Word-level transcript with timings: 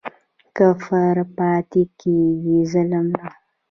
کفر 0.57 1.15
پاتی 1.37 1.83
کیږي 1.99 2.59
ظلم 2.71 3.05
نه 3.19 3.27